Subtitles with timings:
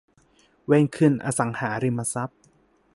[0.65, 2.41] เวนคืนอสังหาริมทรัพย์